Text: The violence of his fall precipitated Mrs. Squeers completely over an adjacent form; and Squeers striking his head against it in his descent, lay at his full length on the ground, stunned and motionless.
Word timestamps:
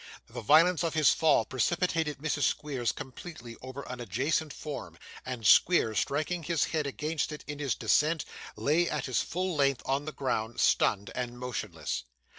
The 0.25 0.41
violence 0.41 0.81
of 0.83 0.95
his 0.95 1.11
fall 1.11 1.45
precipitated 1.45 2.17
Mrs. 2.17 2.41
Squeers 2.41 2.91
completely 2.91 3.55
over 3.61 3.83
an 3.83 3.99
adjacent 3.99 4.51
form; 4.51 4.97
and 5.27 5.45
Squeers 5.45 5.99
striking 5.99 6.41
his 6.41 6.63
head 6.63 6.87
against 6.87 7.31
it 7.31 7.43
in 7.45 7.59
his 7.59 7.75
descent, 7.75 8.25
lay 8.55 8.89
at 8.89 9.05
his 9.05 9.21
full 9.21 9.55
length 9.55 9.83
on 9.85 10.05
the 10.05 10.11
ground, 10.11 10.59
stunned 10.59 11.11
and 11.13 11.37
motionless. 11.37 12.05